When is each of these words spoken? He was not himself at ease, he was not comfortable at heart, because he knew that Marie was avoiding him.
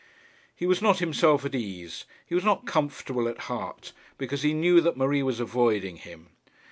He 0.55 0.65
was 0.65 0.81
not 0.81 0.97
himself 0.97 1.45
at 1.45 1.53
ease, 1.53 2.05
he 2.25 2.33
was 2.33 2.43
not 2.43 2.65
comfortable 2.65 3.27
at 3.27 3.41
heart, 3.41 3.93
because 4.17 4.41
he 4.41 4.51
knew 4.51 4.81
that 4.81 4.97
Marie 4.97 5.21
was 5.21 5.39
avoiding 5.39 5.97
him. 5.97 6.29